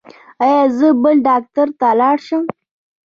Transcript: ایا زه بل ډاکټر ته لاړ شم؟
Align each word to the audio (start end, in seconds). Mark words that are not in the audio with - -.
ایا 0.45 0.61
زه 0.77 0.87
بل 1.03 1.15
ډاکټر 1.27 1.67
ته 1.79 1.87
لاړ 1.99 2.17
شم؟ 2.27 2.43